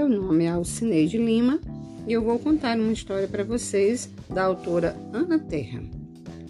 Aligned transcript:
Meu 0.00 0.08
nome 0.08 0.44
é 0.46 0.48
Alcineide 0.48 1.18
Lima 1.18 1.60
e 2.08 2.12
eu 2.14 2.24
vou 2.24 2.38
contar 2.38 2.78
uma 2.78 2.90
história 2.90 3.28
para 3.28 3.44
vocês 3.44 4.10
da 4.30 4.44
autora 4.44 4.96
Ana 5.12 5.38
Terra. 5.38 5.82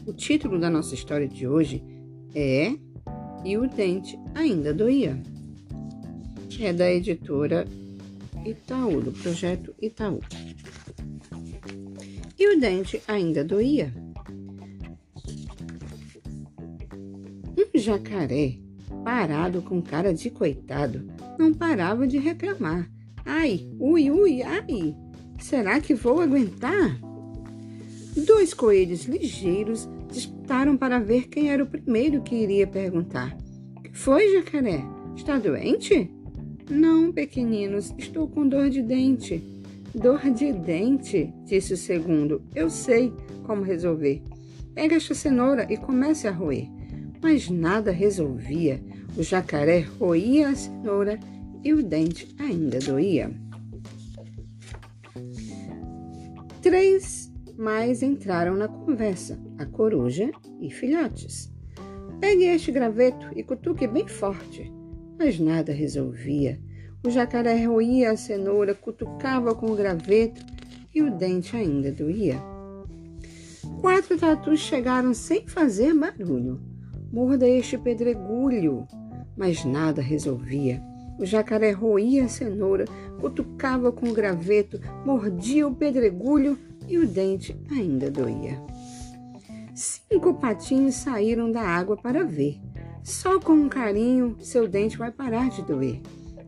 O 0.07 0.13
título 0.13 0.57
da 0.57 0.71
nossa 0.71 0.95
história 0.95 1.27
de 1.27 1.49
hoje 1.49 1.83
é 2.33 2.77
E 3.45 3.59
o 3.59 3.69
Dente 3.69 4.17
Ainda 4.37 4.73
Doía. 4.73 5.21
É 6.61 6.73
da 6.73 6.89
editora 6.93 7.67
Itaú, 8.47 9.01
do 9.01 9.11
projeto 9.11 9.75
Itaú. 9.83 10.21
E 12.39 12.55
o 12.55 12.61
dente 12.61 13.03
ainda 13.09 13.43
doía. 13.43 13.93
Um 17.59 17.77
jacaré, 17.77 18.59
parado 19.03 19.61
com 19.61 19.83
cara 19.83 20.15
de 20.15 20.31
coitado, 20.31 21.05
não 21.37 21.53
parava 21.53 22.07
de 22.07 22.17
reclamar. 22.17 23.00
Ai, 23.25 23.69
ui, 23.79 24.11
ui, 24.11 24.43
ai! 24.43 24.95
Será 25.39 25.81
que 25.81 25.95
vou 25.95 26.21
aguentar? 26.21 26.99
Dois 28.27 28.53
coelhos 28.53 29.05
ligeiros 29.05 29.89
disputaram 30.11 30.77
para 30.77 30.99
ver 30.99 31.29
quem 31.29 31.51
era 31.51 31.63
o 31.63 31.67
primeiro 31.67 32.23
que 32.23 32.35
iria 32.35 32.67
perguntar. 32.67 33.37
Que 33.83 33.97
foi, 33.97 34.33
jacaré? 34.35 34.83
Está 35.17 35.39
doente? 35.39 36.11
Não, 36.69 37.13
pequeninos, 37.13 37.95
estou 37.99 38.29
com 38.29 38.47
dor 38.47 38.69
de 38.71 38.83
dente. 38.83 39.43
Dor 39.95 40.21
de 40.31 40.53
dente, 40.53 41.33
disse 41.45 41.75
o 41.75 41.77
segundo. 41.77 42.43
Eu 42.55 42.71
sei 42.71 43.13
como 43.45 43.63
resolver. 43.63 44.23
Pega 44.75 44.97
esta 44.97 45.15
cenoura 45.15 45.67
e 45.69 45.77
comece 45.77 46.29
a 46.29 46.31
roer. 46.31 46.69
Mas 47.23 47.51
nada 47.51 47.91
resolvia. 47.91 48.81
O 49.17 49.23
jacaré 49.23 49.81
roía 49.99 50.49
a 50.51 50.55
cenoura 50.55 51.19
e 51.65 51.73
o 51.73 51.83
dente 51.83 52.35
ainda 52.39 52.79
doía. 52.79 53.31
Três 56.63 57.33
mais 57.57 58.03
entraram 58.03 58.57
na 58.57 58.69
conversa: 58.69 59.41
a 59.59 59.67
coruja 59.67 60.31
e 60.61 60.71
filhotes. 60.71 61.53
Pegue 62.21 62.45
este 62.45 62.71
graveto 62.71 63.27
e 63.35 63.43
cutuque 63.43 63.87
bem 63.87 64.07
forte 64.07 64.81
mas 65.21 65.39
nada 65.39 65.71
resolvia. 65.71 66.59
O 67.05 67.11
jacaré 67.11 67.67
roía 67.67 68.11
a 68.11 68.17
cenoura, 68.17 68.75
cutucava 68.75 69.55
com 69.55 69.67
o 69.67 69.77
graveto 69.77 70.41
e 70.95 71.03
o 71.03 71.15
dente 71.15 71.55
ainda 71.55 71.93
doía. 71.93 72.41
Quatro 73.83 74.17
tatus 74.17 74.61
chegaram 74.61 75.13
sem 75.13 75.47
fazer 75.47 75.95
barulho. 75.95 76.59
Morda 77.13 77.47
este 77.47 77.77
pedregulho, 77.77 78.87
mas 79.37 79.63
nada 79.63 80.01
resolvia. 80.01 80.83
O 81.21 81.27
jacaré 81.27 81.71
roía 81.71 82.25
a 82.25 82.29
cenoura, 82.29 82.87
cutucava 83.21 83.93
com 83.93 84.09
o 84.09 84.15
graveto, 84.15 84.81
mordia 85.05 85.69
o 85.69 85.75
pedregulho 85.75 86.59
e 86.89 86.97
o 86.97 87.07
dente 87.07 87.55
ainda 87.71 88.11
doía. 88.11 88.59
Cinco 89.75 90.33
patinhos 90.33 90.95
saíram 90.95 91.53
da 91.53 91.61
água 91.61 91.95
para 91.95 92.25
ver. 92.25 92.59
Só 93.05 93.39
com 93.39 93.53
um 93.53 93.69
carinho 93.69 94.35
seu 94.41 94.67
dente 94.67 94.97
vai 94.97 95.13
parar 95.13 95.51
de 95.51 95.61
doer. 95.61 96.01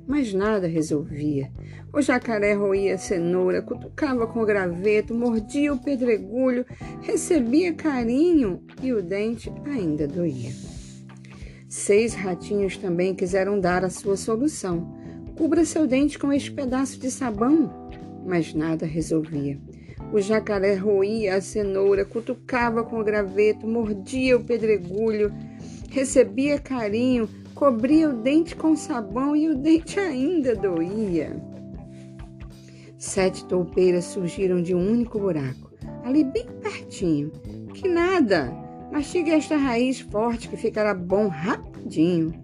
Mas 0.07 0.33
nada 0.33 0.67
resolvia. 0.67 1.53
O 1.93 2.01
jacaré 2.01 2.55
roía 2.55 2.95
a 2.95 2.99
cenoura, 2.99 3.61
cutucava 3.61 4.27
com 4.27 4.41
o 4.41 4.47
graveto, 4.47 5.15
mordia 5.15 5.75
o 5.75 5.79
pedregulho, 5.79 6.65
recebia 7.03 7.75
carinho 7.75 8.63
e 8.83 8.91
o 8.91 9.03
dente 9.03 9.53
ainda 9.67 10.09
doía. 10.09 10.72
Seis 11.73 12.13
ratinhos 12.13 12.77
também 12.77 13.15
quiseram 13.15 13.59
dar 13.59 13.83
a 13.83 13.89
sua 13.89 14.15
solução. 14.15 14.95
Cubra 15.39 15.65
seu 15.65 15.87
dente 15.87 16.19
com 16.19 16.31
este 16.31 16.53
pedaço 16.53 17.01
de 17.01 17.11
sabão. 17.11 17.89
Mas 18.27 18.53
nada 18.53 18.85
resolvia. 18.85 19.59
O 20.13 20.21
jacaré 20.21 20.75
roía 20.75 21.35
a 21.35 21.41
cenoura, 21.41 22.05
cutucava 22.05 22.85
com 22.85 23.01
o 23.01 23.03
graveto, 23.03 23.67
mordia 23.67 24.37
o 24.37 24.45
pedregulho, 24.45 25.33
recebia 25.89 26.59
carinho, 26.59 27.27
cobria 27.55 28.11
o 28.11 28.23
dente 28.23 28.55
com 28.55 28.77
sabão 28.77 29.35
e 29.35 29.49
o 29.49 29.57
dente 29.57 29.99
ainda 29.99 30.55
doía. 30.55 31.35
Sete 32.99 33.47
toupeiras 33.47 34.05
surgiram 34.05 34.61
de 34.61 34.75
um 34.75 34.93
único 34.93 35.19
buraco, 35.19 35.73
ali 36.05 36.23
bem 36.23 36.45
pertinho. 36.61 37.33
Que 37.73 37.89
nada! 37.89 38.72
Mastigue 38.93 39.31
esta 39.31 39.57
raiz 39.57 40.01
forte 40.01 40.51
que 40.51 40.57
ficará 40.59 40.93
bom 40.93 41.27
rapidinho. 41.27 42.35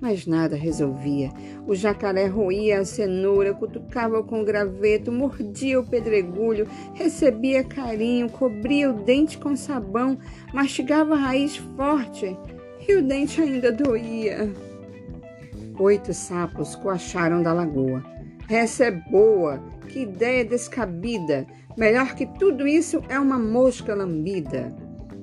Mas 0.00 0.24
nada 0.24 0.54
resolvia. 0.54 1.32
O 1.66 1.74
jacaré 1.74 2.26
roía 2.26 2.78
a 2.78 2.84
cenoura, 2.84 3.52
cutucava 3.52 4.22
com 4.22 4.40
o 4.40 4.44
graveto, 4.44 5.10
mordia 5.10 5.80
o 5.80 5.84
pedregulho, 5.84 6.68
recebia 6.94 7.64
carinho, 7.64 8.30
cobria 8.30 8.88
o 8.88 9.02
dente 9.02 9.36
com 9.36 9.56
sabão, 9.56 10.16
mastigava 10.54 11.14
a 11.14 11.18
raiz 11.18 11.56
forte 11.56 12.36
e 12.88 12.94
o 12.94 13.02
dente 13.02 13.42
ainda 13.42 13.72
doía. 13.72 14.48
Oito 15.76 16.14
sapos 16.14 16.76
coacharam 16.76 17.42
da 17.42 17.52
lagoa. 17.52 18.04
Essa 18.48 18.84
é 18.84 18.90
boa, 18.92 19.60
que 19.88 20.02
ideia 20.02 20.44
descabida. 20.44 21.48
Melhor 21.76 22.14
que 22.14 22.26
tudo 22.38 22.66
isso 22.66 23.02
é 23.08 23.18
uma 23.18 23.40
mosca 23.40 23.92
lambida. 23.92 24.72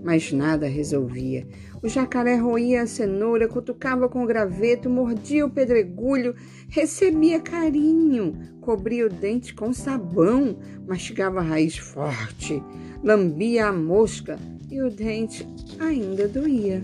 Mas 0.04 0.32
nada 0.32 0.68
resolvia. 0.68 1.48
O 1.82 1.88
jacaré 1.88 2.36
roía 2.36 2.84
a 2.84 2.88
cenoura, 2.88 3.48
cutucava 3.48 4.08
com 4.08 4.24
o 4.24 4.28
graveto, 4.28 4.90
mordia 4.90 5.46
o 5.46 5.50
pedregulho, 5.50 6.36
recebia 6.70 7.40
carinho, 7.40 8.34
cobria 8.62 9.06
o 9.06 9.10
dente 9.10 9.54
com 9.54 9.74
sabão, 9.74 10.58
mastigava 10.88 11.40
a 11.40 11.44
raiz 11.44 11.78
forte, 11.78 12.62
lambia 13.04 13.68
a 13.68 13.74
mosca 13.74 14.40
e 14.70 14.82
o 14.82 14.90
dente 14.90 15.48
ainda 15.80 16.28
doía 16.28 16.82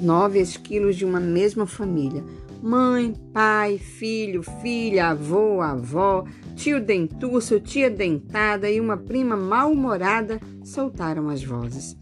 nove 0.00 0.40
esquilos 0.40 0.96
de 0.96 1.04
uma 1.04 1.20
mesma 1.20 1.66
família. 1.66 2.22
Mãe, 2.62 3.14
pai, 3.32 3.78
filho, 3.78 4.42
filha, 4.42 5.10
avô, 5.10 5.60
avó, 5.60 6.24
tio 6.56 6.80
dentuço, 6.80 7.60
tia 7.60 7.88
dentada 7.88 8.68
e 8.68 8.80
uma 8.80 8.96
prima 8.96 9.36
mal-humorada 9.36 10.40
soltaram 10.64 11.28
as 11.28 11.42
vozes. 11.42 11.96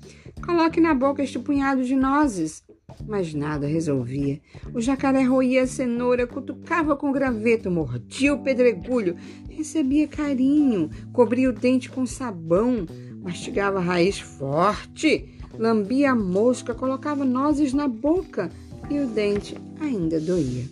Coloque 0.44 0.80
na 0.80 0.94
boca 0.94 1.22
este 1.22 1.38
punhado 1.38 1.84
de 1.84 1.94
nozes. 1.94 2.64
Mas 3.06 3.34
nada 3.34 3.66
resolvia. 3.66 4.40
O 4.72 4.80
jacaré 4.80 5.22
roía 5.22 5.64
a 5.64 5.66
cenoura, 5.66 6.26
cutucava 6.26 6.96
com 6.96 7.12
graveto, 7.12 7.70
mordia 7.70 8.32
o 8.32 8.42
pedregulho, 8.42 9.16
recebia 9.50 10.08
carinho, 10.08 10.88
cobria 11.12 11.50
o 11.50 11.52
dente 11.52 11.90
com 11.90 12.06
sabão, 12.06 12.86
mastigava 13.22 13.78
a 13.78 13.82
raiz 13.82 14.18
forte 14.18 15.36
lambia 15.58 16.12
a 16.12 16.14
mosca, 16.14 16.74
colocava 16.74 17.24
nozes 17.24 17.72
na 17.72 17.88
boca 17.88 18.50
e 18.90 19.00
o 19.00 19.06
dente 19.06 19.56
ainda 19.80 20.20
doía. 20.20 20.64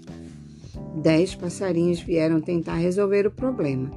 Dez 1.03 1.35
passarinhos 1.35 2.01
vieram 2.01 2.41
tentar 2.41 2.75
resolver 2.75 3.27
o 3.27 3.31
problema. 3.31 3.91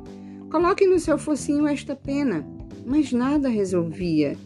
Coloque 0.49 0.85
no 0.85 0.99
seu 0.99 1.17
focinho 1.17 1.67
esta 1.67 1.95
pena, 1.95 2.45
mas 2.85 3.11
nada 3.11 3.49
resolvia. 3.49 4.37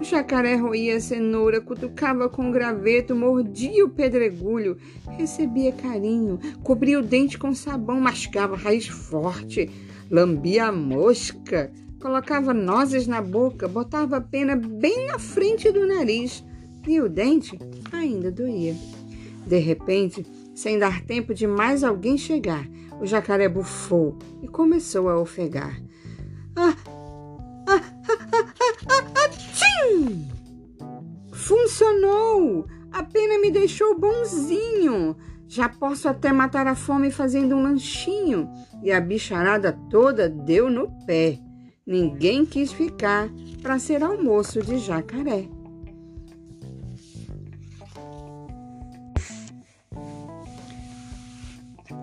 O 0.00 0.04
jacaré 0.04 0.54
roía 0.54 0.96
a 0.96 1.00
cenoura, 1.00 1.60
cutucava 1.60 2.28
com 2.28 2.48
o 2.48 2.52
graveto, 2.52 3.14
mordia 3.14 3.84
o 3.84 3.90
pedregulho, 3.90 4.76
recebia 5.16 5.72
carinho, 5.72 6.38
cobria 6.62 6.98
o 6.98 7.02
dente 7.02 7.36
com 7.36 7.54
sabão, 7.54 8.00
mascava 8.00 8.56
raiz 8.56 8.86
forte, 8.86 9.68
lambia 10.10 10.66
a 10.66 10.72
mosca, 10.72 11.72
colocava 12.00 12.54
nozes 12.54 13.06
na 13.06 13.20
boca, 13.20 13.66
botava 13.66 14.18
a 14.18 14.20
pena 14.20 14.56
bem 14.56 15.06
na 15.06 15.18
frente 15.18 15.70
do 15.72 15.86
nariz 15.86 16.44
e 16.86 17.00
o 17.00 17.08
dente 17.08 17.58
ainda 17.92 18.30
doía. 18.30 18.74
De 19.48 19.58
repente, 19.58 20.26
sem 20.54 20.78
dar 20.78 21.00
tempo 21.06 21.32
de 21.32 21.46
mais 21.46 21.82
alguém 21.82 22.18
chegar, 22.18 22.68
o 23.00 23.06
jacaré 23.06 23.48
bufou 23.48 24.18
e 24.42 24.46
começou 24.46 25.08
a 25.08 25.18
ofegar. 25.18 25.80
Ah, 26.54 26.76
ah, 27.66 27.80
ah, 28.46 29.38
Funcionou! 31.32 32.66
A 32.92 33.02
pena 33.02 33.38
me 33.38 33.50
deixou 33.50 33.98
bonzinho. 33.98 35.16
Já 35.46 35.66
posso 35.66 36.10
até 36.10 36.30
matar 36.30 36.66
a 36.66 36.74
fome 36.74 37.10
fazendo 37.10 37.56
um 37.56 37.62
lanchinho. 37.62 38.50
E 38.82 38.92
a 38.92 39.00
bicharada 39.00 39.72
toda 39.88 40.28
deu 40.28 40.68
no 40.68 40.90
pé. 41.06 41.38
Ninguém 41.86 42.44
quis 42.44 42.70
ficar 42.70 43.30
para 43.62 43.78
ser 43.78 44.02
almoço 44.02 44.60
de 44.60 44.76
jacaré. 44.76 45.48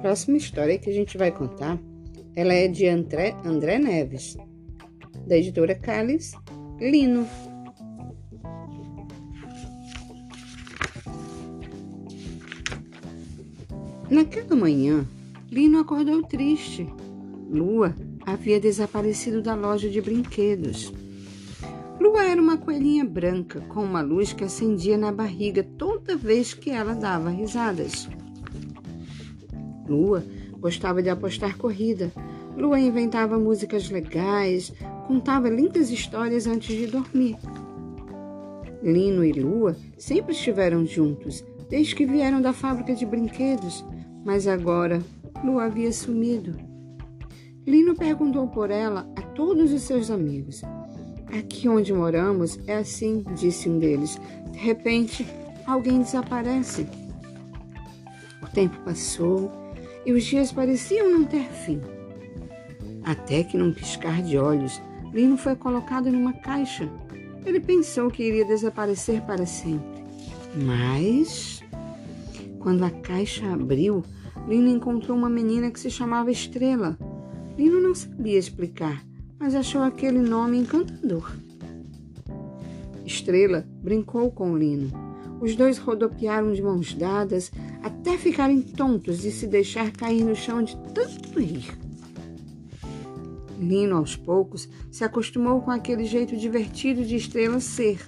Próxima 0.06 0.38
história 0.38 0.78
que 0.78 0.88
a 0.88 0.94
gente 0.94 1.18
vai 1.18 1.32
contar, 1.32 1.80
ela 2.36 2.54
é 2.54 2.68
de 2.68 2.88
André, 2.88 3.36
André 3.44 3.80
Neves, 3.80 4.38
da 5.26 5.36
editora 5.36 5.74
Calis 5.74 6.34
Lino. 6.80 7.28
Naquela 14.08 14.56
manhã, 14.56 15.08
Lino 15.52 15.80
acordou 15.80 16.22
triste. 16.22 16.88
Lua 17.50 17.96
havia 18.28 18.60
desaparecido 18.60 19.42
da 19.42 19.56
loja 19.56 19.90
de 19.90 20.00
brinquedos. 20.02 20.94
Lua 22.00 22.26
era 22.26 22.40
uma 22.40 22.58
coelhinha 22.58 23.04
branca 23.04 23.60
com 23.62 23.84
uma 23.84 24.02
luz 24.02 24.32
que 24.32 24.44
acendia 24.44 25.00
na 25.00 25.12
barriga 25.12 25.64
toda 25.64 26.16
vez 26.16 26.54
que 26.54 26.70
ela 26.70 26.94
dava 26.94 27.32
risadas. 27.32 28.08
Lua 29.88 30.24
gostava 30.60 31.02
de 31.02 31.10
apostar 31.10 31.58
corrida. 31.58 32.12
Lua 32.58 32.80
inventava 32.80 33.38
músicas 33.38 33.90
legais, 33.90 34.74
contava 35.08 35.50
lindas 35.50 35.90
histórias 35.90 36.48
antes 36.48 36.76
de 36.76 36.88
dormir. 36.88 37.38
Lino 38.82 39.24
e 39.24 39.32
Lua 39.34 39.76
sempre 39.98 40.34
estiveram 40.34 40.86
juntos, 40.86 41.44
desde 41.70 41.96
que 41.96 42.06
vieram 42.06 42.42
da 42.42 42.54
fábrica 42.54 42.94
de 42.94 43.06
brinquedos, 43.06 43.84
mas 44.24 44.48
agora 44.48 45.02
Lua 45.44 45.66
havia 45.66 45.92
sumido. 45.92 46.56
Lino 47.66 47.96
perguntou 47.96 48.48
por 48.48 48.70
ela 48.70 49.08
a 49.16 49.22
todos 49.22 49.74
os 49.74 49.82
seus 49.82 50.12
amigos. 50.12 50.62
Aqui 51.38 51.68
onde 51.68 51.92
moramos 51.92 52.60
é 52.68 52.78
assim, 52.78 53.24
disse 53.36 53.68
um 53.68 53.80
deles. 53.80 54.20
De 54.52 54.60
repente, 54.60 55.26
alguém 55.66 56.00
desaparece. 56.00 56.88
O 58.42 58.48
tempo 58.48 58.78
passou 58.86 59.52
e 60.06 60.14
os 60.14 60.24
dias 60.24 60.52
pareciam 60.52 61.10
não 61.10 61.24
ter 61.24 61.46
fim. 61.50 61.82
Até 63.04 63.44
que, 63.44 63.58
num 63.58 63.74
piscar 63.74 64.22
de 64.22 64.38
olhos, 64.38 64.82
Lino 65.14 65.38
foi 65.38 65.56
colocado 65.56 66.12
numa 66.12 66.34
caixa. 66.34 66.90
Ele 67.46 67.60
pensou 67.60 68.10
que 68.10 68.24
iria 68.24 68.46
desaparecer 68.46 69.22
para 69.22 69.46
sempre. 69.46 70.04
Mas, 70.56 71.62
quando 72.60 72.84
a 72.84 72.90
caixa 72.90 73.52
abriu, 73.52 74.04
Lino 74.48 74.70
encontrou 74.70 75.18
uma 75.18 75.30
menina 75.30 75.72
que 75.72 75.80
se 75.80 75.90
chamava 75.90 76.32
Estrela. 76.32 76.98
Lino 77.58 77.80
não 77.80 77.96
sabia 77.96 78.38
explicar, 78.38 79.04
mas 79.40 79.56
achou 79.56 79.82
aquele 79.82 80.20
nome 80.20 80.58
encantador. 80.58 81.32
Estrela 83.06 83.66
brincou 83.82 84.32
com 84.32 84.58
Lino. 84.58 84.92
Os 85.40 85.56
dois 85.56 85.78
rodopiaram 85.78 86.54
de 86.54 86.62
mãos 86.62 86.94
dadas 86.94 87.52
até 87.86 88.18
ficarem 88.18 88.64
tontos 88.64 89.24
e 89.26 89.32
se 89.32 89.46
deixar 89.46 89.92
cair 89.92 90.24
no 90.24 90.36
chão 90.36 90.64
de 90.64 90.76
tanto 90.92 91.40
rir. 91.40 91.72
Lino, 93.60 93.98
aos 93.98 94.16
poucos, 94.16 94.68
se 94.92 95.04
acostumou 95.04 95.62
com 95.62 95.70
aquele 95.70 96.04
jeito 96.04 96.36
divertido 96.36 97.06
de 97.06 97.16
Estrela 97.16 97.60
ser. 97.60 98.00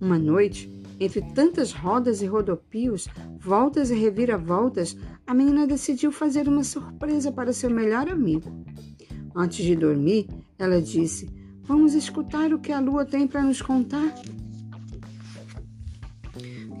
Uma 0.00 0.16
noite, 0.16 0.70
entre 1.00 1.20
tantas 1.34 1.72
rodas 1.72 2.22
e 2.22 2.26
rodopios, 2.26 3.08
voltas 3.40 3.90
e 3.90 3.96
reviravoltas, 3.96 4.96
a 5.26 5.34
menina 5.34 5.66
decidiu 5.66 6.12
fazer 6.12 6.46
uma 6.46 6.62
surpresa 6.62 7.32
para 7.32 7.52
seu 7.52 7.68
melhor 7.68 8.08
amigo. 8.08 8.64
Antes 9.34 9.64
de 9.64 9.74
dormir, 9.74 10.28
ela 10.56 10.80
disse: 10.80 11.28
Vamos 11.62 11.94
escutar 11.94 12.54
o 12.54 12.60
que 12.60 12.70
a 12.70 12.78
lua 12.78 13.04
tem 13.04 13.26
para 13.26 13.42
nos 13.42 13.60
contar. 13.60 14.14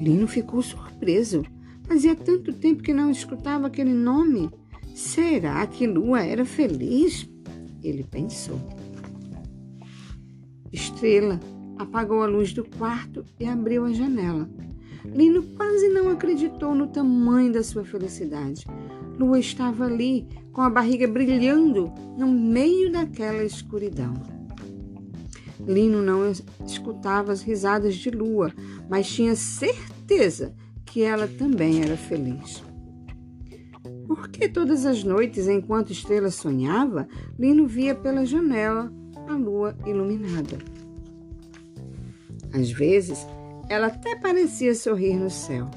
Lino 0.00 0.26
ficou 0.26 0.62
surpreso. 0.62 1.44
Fazia 1.82 2.14
tanto 2.14 2.52
tempo 2.52 2.82
que 2.82 2.94
não 2.94 3.10
escutava 3.10 3.66
aquele 3.66 3.92
nome. 3.92 4.50
Será 4.94 5.66
que 5.66 5.86
Lua 5.86 6.22
era 6.22 6.44
feliz? 6.44 7.28
Ele 7.82 8.04
pensou. 8.04 8.58
Estrela 10.72 11.38
apagou 11.78 12.22
a 12.22 12.26
luz 12.26 12.52
do 12.52 12.64
quarto 12.64 13.24
e 13.38 13.44
abriu 13.44 13.84
a 13.84 13.92
janela. 13.92 14.48
Lino 15.04 15.42
quase 15.56 15.88
não 15.88 16.10
acreditou 16.10 16.74
no 16.74 16.86
tamanho 16.86 17.52
da 17.52 17.62
sua 17.62 17.84
felicidade. 17.84 18.66
Lua 19.18 19.38
estava 19.38 19.84
ali, 19.84 20.26
com 20.52 20.62
a 20.62 20.70
barriga 20.70 21.06
brilhando 21.06 21.92
no 22.16 22.28
meio 22.28 22.92
daquela 22.92 23.44
escuridão. 23.44 24.39
Lino 25.66 26.02
não 26.02 26.30
escutava 26.64 27.32
as 27.32 27.42
risadas 27.42 27.94
de 27.94 28.10
Lua, 28.10 28.52
mas 28.88 29.08
tinha 29.08 29.36
certeza 29.36 30.54
que 30.84 31.02
ela 31.02 31.28
também 31.28 31.82
era 31.82 31.96
feliz. 31.96 32.62
Porque 34.06 34.48
todas 34.48 34.84
as 34.84 35.04
noites, 35.04 35.46
enquanto 35.46 35.92
Estrela 35.92 36.30
sonhava, 36.30 37.06
Lino 37.38 37.66
via 37.66 37.94
pela 37.94 38.26
janela 38.26 38.92
a 39.28 39.34
lua 39.34 39.76
iluminada. 39.86 40.58
Às 42.52 42.72
vezes, 42.72 43.24
ela 43.68 43.86
até 43.86 44.16
parecia 44.16 44.74
sorrir 44.74 45.14
no 45.14 45.30
céu. 45.30 45.70